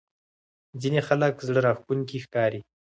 [0.81, 2.61] ځینې خلک زړه راښکونکي ښکاري.